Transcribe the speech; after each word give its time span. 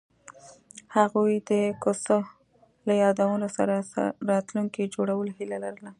هغوی 0.95 1.35
د 1.49 1.51
کوڅه 1.83 2.17
له 2.87 2.93
یادونو 3.03 3.47
سره 3.57 3.75
راتلونکی 4.31 4.83
جوړولو 4.95 5.31
هیله 5.37 5.57
لرله. 5.65 5.89